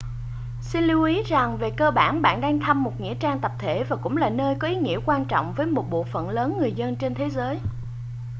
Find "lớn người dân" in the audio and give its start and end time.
6.29-6.95